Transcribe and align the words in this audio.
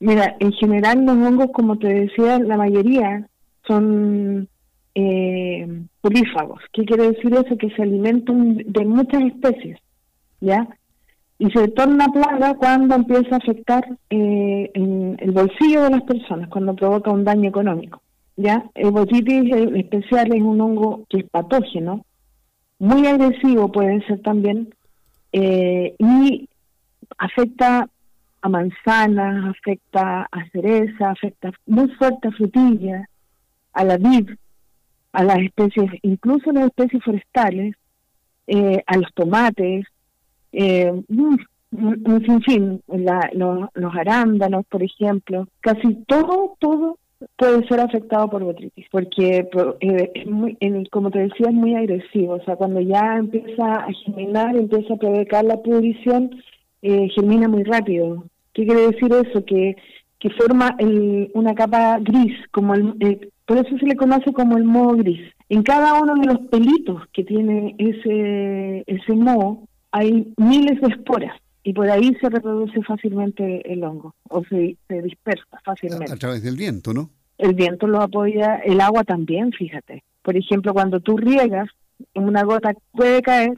Mira, 0.00 0.36
en 0.38 0.52
general 0.52 1.04
los 1.04 1.16
hongos, 1.16 1.48
como 1.52 1.76
te 1.78 1.88
decía, 1.88 2.38
la 2.38 2.56
mayoría 2.56 3.28
son 3.66 4.48
eh, 4.94 5.82
polífagos. 6.00 6.60
¿Qué 6.72 6.84
quiere 6.84 7.12
decir 7.12 7.32
eso? 7.34 7.56
Que 7.56 7.70
se 7.70 7.82
alimentan 7.82 8.56
de 8.58 8.84
muchas 8.84 9.22
especies, 9.22 9.78
¿ya? 10.40 10.68
Y 11.38 11.50
se 11.50 11.68
torna 11.68 12.08
plaga 12.08 12.54
cuando 12.54 12.94
empieza 12.94 13.36
a 13.36 13.38
afectar 13.38 13.84
eh, 14.10 14.70
el 14.74 15.30
bolsillo 15.30 15.84
de 15.84 15.90
las 15.90 16.02
personas, 16.02 16.48
cuando 16.48 16.74
provoca 16.74 17.12
un 17.12 17.24
daño 17.24 17.48
económico, 17.48 18.02
¿ya? 18.36 18.64
El 18.74 18.90
botitis 18.90 19.54
especial 19.76 20.32
es 20.34 20.42
un 20.42 20.60
hongo 20.60 21.04
que 21.08 21.18
es 21.18 21.24
patógeno, 21.30 22.04
muy 22.78 23.06
agresivo 23.06 23.70
puede 23.70 24.04
ser 24.06 24.20
también, 24.22 24.74
eh, 25.32 25.94
y 25.98 26.48
afecta 27.18 27.88
a 28.40 28.48
manzanas, 28.48 29.46
afecta 29.46 30.28
a 30.30 30.48
cereza, 30.50 31.10
afecta 31.10 31.52
muy 31.66 31.88
fuerte 31.92 32.28
a 32.28 32.32
frutillas, 32.32 33.08
a 33.72 33.84
la 33.84 33.96
vid, 33.96 34.30
a 35.12 35.24
las 35.24 35.38
especies, 35.38 35.90
incluso 36.02 36.52
las 36.52 36.66
especies 36.66 37.02
forestales, 37.02 37.76
eh, 38.46 38.82
a 38.86 38.96
los 38.96 39.12
tomates, 39.14 39.86
eh, 40.52 40.92
mm, 41.08 41.36
un 41.70 42.24
sinfín, 42.24 42.82
la, 42.86 43.30
los 43.32 43.94
arándanos, 43.94 44.64
por 44.66 44.82
ejemplo, 44.82 45.46
casi 45.60 45.94
todo, 46.06 46.56
todo 46.58 46.98
puede 47.36 47.66
ser 47.66 47.80
afectado 47.80 48.30
por 48.30 48.44
botritis, 48.44 48.86
porque 48.90 49.48
eh, 49.80 50.10
es 50.14 50.26
muy, 50.26 50.56
como 50.90 51.10
te 51.10 51.20
decía, 51.20 51.48
es 51.48 51.54
muy 51.54 51.74
agresivo, 51.74 52.34
o 52.34 52.44
sea, 52.44 52.56
cuando 52.56 52.80
ya 52.80 53.16
empieza 53.16 53.64
a 53.64 53.92
germinar, 54.04 54.56
empieza 54.56 54.94
a 54.94 54.98
provocar 54.98 55.44
la 55.44 55.56
pudrición, 55.58 56.42
eh, 56.82 57.08
germina 57.14 57.48
muy 57.48 57.64
rápido. 57.64 58.24
¿Qué 58.52 58.66
quiere 58.66 58.88
decir 58.88 59.12
eso? 59.12 59.44
Que, 59.44 59.76
que 60.18 60.30
forma 60.30 60.74
el, 60.78 61.30
una 61.34 61.54
capa 61.54 61.98
gris, 62.00 62.34
como 62.50 62.74
el, 62.74 62.94
eh, 63.00 63.28
por 63.46 63.58
eso 63.58 63.78
se 63.78 63.86
le 63.86 63.96
conoce 63.96 64.32
como 64.32 64.56
el 64.56 64.64
moho 64.64 64.96
gris. 64.96 65.20
En 65.48 65.62
cada 65.62 65.94
uno 66.00 66.14
de 66.16 66.26
los 66.26 66.38
pelitos 66.48 67.02
que 67.12 67.24
tiene 67.24 67.74
ese, 67.78 68.84
ese 68.86 69.12
moho 69.14 69.66
hay 69.90 70.32
miles 70.36 70.80
de 70.80 70.88
esporas 70.88 71.34
y 71.62 71.72
por 71.72 71.88
ahí 71.88 72.14
se 72.20 72.28
reproduce 72.28 72.82
fácilmente 72.82 73.72
el 73.72 73.82
hongo 73.84 74.14
o 74.28 74.44
se, 74.44 74.76
se 74.86 75.02
dispersa 75.02 75.60
fácilmente. 75.64 76.12
A, 76.12 76.16
través 76.16 76.42
del 76.42 76.56
viento, 76.56 76.92
¿no? 76.92 77.10
El 77.38 77.54
viento 77.54 77.86
lo 77.86 78.02
apoya, 78.02 78.56
el 78.56 78.80
agua 78.80 79.04
también, 79.04 79.52
fíjate. 79.52 80.02
Por 80.22 80.36
ejemplo, 80.36 80.74
cuando 80.74 81.00
tú 81.00 81.16
riegas, 81.16 81.68
una 82.14 82.42
gota 82.42 82.74
puede 82.92 83.22
caer 83.22 83.54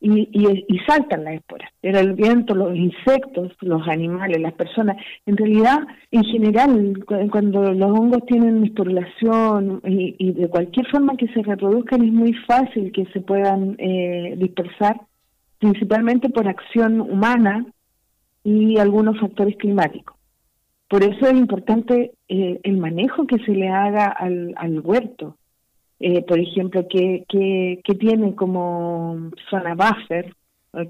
y, 0.00 0.28
y, 0.32 0.78
saltan 0.86 1.24
las 1.24 1.34
esporas. 1.34 1.70
Pero 1.80 1.98
el 1.98 2.12
viento, 2.12 2.54
los 2.54 2.74
insectos, 2.74 3.52
los 3.60 3.86
animales, 3.88 4.40
las 4.40 4.52
personas, 4.52 4.96
en 5.26 5.36
realidad, 5.36 5.78
en 6.12 6.24
general, 6.24 7.04
cuando 7.30 7.72
los 7.72 7.90
hongos 7.90 8.24
tienen 8.26 8.64
esporulación 8.64 9.80
y, 9.84 10.14
y 10.18 10.32
de 10.32 10.48
cualquier 10.48 10.86
forma 10.86 11.16
que 11.16 11.28
se 11.28 11.42
reproduzcan, 11.42 12.04
es 12.04 12.12
muy 12.12 12.32
fácil 12.46 12.92
que 12.92 13.06
se 13.06 13.20
puedan 13.20 13.74
eh, 13.78 14.34
dispersar 14.38 15.00
principalmente 15.58 16.28
por 16.28 16.46
acción 16.46 17.00
humana 17.00 17.66
y 18.44 18.78
algunos 18.78 19.18
factores 19.18 19.56
climáticos. 19.56 20.16
Por 20.88 21.02
eso 21.02 21.26
es 21.26 21.34
importante 21.34 22.12
eh, 22.28 22.60
el 22.62 22.78
manejo 22.78 23.26
que 23.26 23.38
se 23.44 23.52
le 23.52 23.68
haga 23.68 24.06
al, 24.06 24.54
al 24.56 24.80
huerto. 24.80 25.36
Eh, 26.00 26.22
por 26.22 26.38
ejemplo, 26.38 26.86
que, 26.88 27.24
que, 27.28 27.80
que, 27.82 27.94
tiene 27.94 28.34
como 28.34 29.30
zona 29.50 29.74
buffer, 29.74 30.32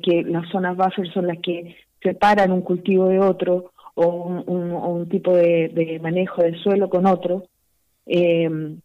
que 0.02 0.22
las 0.22 0.48
zonas 0.50 0.76
buffer 0.76 1.10
son 1.12 1.28
las 1.28 1.38
que 1.38 1.76
separan 2.02 2.52
un 2.52 2.60
cultivo 2.60 3.08
de 3.08 3.18
otro 3.18 3.72
o 3.94 4.06
un, 4.06 4.72
un, 4.72 5.08
tipo 5.08 5.34
de, 5.34 5.98
manejo 6.02 6.42
del 6.42 6.60
suelo 6.62 6.90
con 6.90 7.06
otro. 7.06 7.44
Eh, 8.06 8.76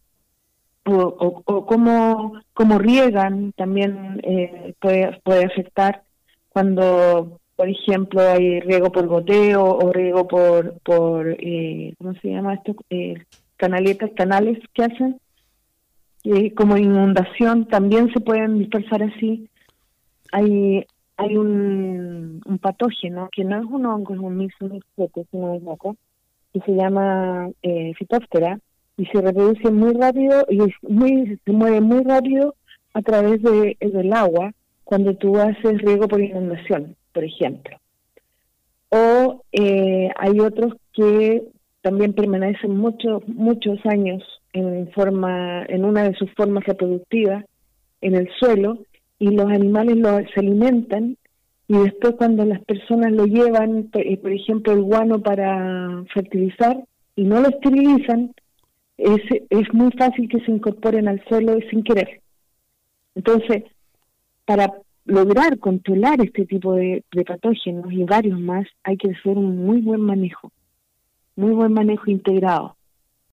o, 0.86 1.42
o, 1.46 1.66
cómo, 1.66 2.34
cómo, 2.52 2.78
riegan 2.78 3.52
también 3.52 4.20
eh, 4.22 4.74
puede, 4.80 5.18
puede 5.22 5.46
afectar 5.46 6.02
cuando, 6.50 7.40
por 7.56 7.68
ejemplo, 7.68 8.20
hay 8.20 8.60
riego 8.60 8.92
por 8.92 9.06
goteo 9.06 9.64
o 9.64 9.92
riego 9.92 10.28
por, 10.28 10.78
por 10.80 11.28
eh, 11.38 11.94
¿cómo 11.98 12.14
se 12.14 12.28
llama 12.28 12.54
esto? 12.54 12.76
Eh, 12.90 13.24
canaletas, 13.56 14.10
canales 14.14 14.58
que 14.72 14.84
hacen, 14.84 15.20
como 16.54 16.76
inundación, 16.76 17.66
también 17.66 18.12
se 18.12 18.20
pueden 18.20 18.58
dispersar 18.58 19.02
así. 19.02 19.48
Hay 20.32 20.86
hay 21.16 21.36
un, 21.36 22.40
un 22.44 22.58
patógeno 22.58 23.28
que 23.30 23.44
no 23.44 23.58
es 23.58 23.64
un 23.66 23.86
hongo, 23.86 24.14
es 24.14 24.20
un 24.20 24.36
mismo 24.36 24.68
que 26.52 26.60
se 26.60 26.72
llama 26.72 27.48
eh, 27.62 27.92
fitóptera, 27.96 28.58
y 28.96 29.06
se 29.06 29.20
reproduce 29.20 29.70
muy 29.70 29.92
rápido 29.94 30.46
y 30.48 30.58
muy, 30.82 31.38
se 31.44 31.52
mueve 31.52 31.80
muy 31.80 32.02
rápido 32.04 32.54
a 32.92 33.02
través 33.02 33.42
de, 33.42 33.76
del 33.80 34.12
agua 34.12 34.52
cuando 34.84 35.14
tú 35.16 35.36
haces 35.38 35.82
riego 35.82 36.06
por 36.06 36.20
inundación, 36.20 36.94
por 37.12 37.24
ejemplo. 37.24 37.76
O 38.90 39.42
eh, 39.50 40.10
hay 40.16 40.38
otros 40.38 40.74
que 40.92 41.42
también 41.84 42.14
permanecen 42.14 42.78
muchos 42.78 43.22
muchos 43.28 43.78
años 43.84 44.22
en 44.54 44.90
forma 44.92 45.64
en 45.66 45.84
una 45.84 46.04
de 46.04 46.14
sus 46.14 46.32
formas 46.32 46.64
reproductivas 46.64 47.44
en 48.00 48.14
el 48.14 48.26
suelo 48.38 48.78
y 49.18 49.28
los 49.28 49.50
animales 49.50 49.98
lo, 49.98 50.16
se 50.32 50.40
alimentan 50.40 51.18
y 51.68 51.76
después 51.76 52.14
cuando 52.16 52.46
las 52.46 52.62
personas 52.64 53.12
lo 53.12 53.26
llevan, 53.26 53.90
eh, 53.92 54.16
por 54.16 54.32
ejemplo, 54.32 54.72
el 54.72 54.82
guano 54.82 55.20
para 55.20 56.04
fertilizar 56.14 56.82
y 57.16 57.24
no 57.24 57.40
lo 57.40 57.48
esterilizan, 57.48 58.34
es, 58.96 59.20
es 59.50 59.74
muy 59.74 59.90
fácil 59.92 60.28
que 60.28 60.40
se 60.40 60.50
incorporen 60.50 61.06
al 61.06 61.22
suelo 61.26 61.58
sin 61.70 61.82
querer. 61.82 62.22
Entonces, 63.14 63.64
para 64.46 64.72
lograr 65.04 65.58
controlar 65.58 66.20
este 66.22 66.46
tipo 66.46 66.74
de, 66.74 67.04
patógenos 67.26 67.92
y 67.92 68.04
varios 68.04 68.40
más, 68.40 68.66
hay 68.84 68.96
que 68.96 69.10
hacer 69.10 69.36
un 69.36 69.64
muy 69.64 69.80
buen 69.80 70.00
manejo, 70.00 70.50
muy 71.36 71.52
buen 71.52 71.72
manejo 71.72 72.10
integrado. 72.10 72.76